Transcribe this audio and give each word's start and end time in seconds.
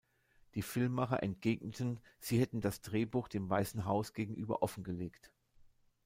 Die 0.55 0.63
Filmmacher 0.63 1.21
entgegneten, 1.21 1.99
sie 2.19 2.39
hätten 2.39 2.59
das 2.59 2.81
Drehbuch 2.81 3.27
dem 3.27 3.47
„Weißen 3.51 3.85
Haus“ 3.85 4.13
gegenüber 4.15 4.63
offengelegt. 4.63 5.31